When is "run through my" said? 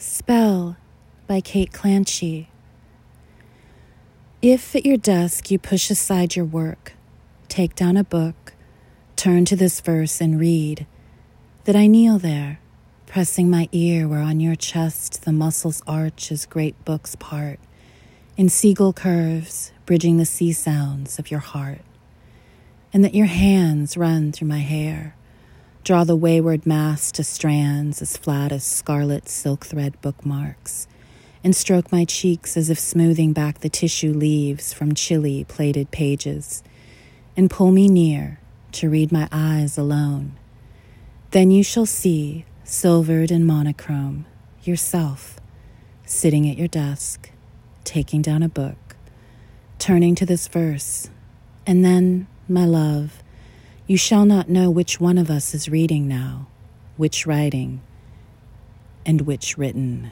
23.96-24.60